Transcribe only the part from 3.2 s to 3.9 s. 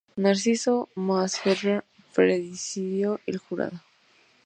el jurado.